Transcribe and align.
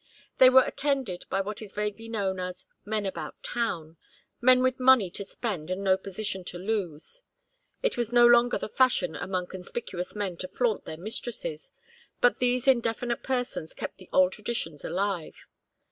They 0.39 0.49
were 0.49 0.63
attended 0.63 1.25
by 1.29 1.41
what 1.41 1.61
is 1.61 1.73
vaguely 1.73 2.09
known 2.09 2.39
as 2.39 2.65
"men 2.83 3.05
about 3.05 3.43
town," 3.43 3.97
men 4.41 4.63
with 4.63 4.79
money 4.79 5.11
to 5.11 5.23
spend 5.23 5.69
and 5.69 5.83
no 5.83 5.95
position 5.95 6.43
to 6.45 6.57
lose. 6.57 7.21
It 7.83 7.97
was 7.97 8.11
no 8.11 8.25
longer 8.25 8.57
the 8.57 8.67
fashion 8.67 9.15
among 9.15 9.45
conspicuous 9.45 10.15
men 10.15 10.37
to 10.37 10.47
flaunt 10.47 10.85
their 10.85 10.97
mistresses, 10.97 11.71
but 12.19 12.39
these 12.39 12.67
indefinite 12.67 13.21
persons 13.21 13.75
kept 13.75 13.99
the 13.99 14.09
old 14.11 14.31
traditions 14.33 14.83
alive. 14.83 15.45